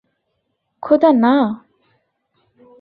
খোদা, 0.83 1.09
না! 1.23 1.35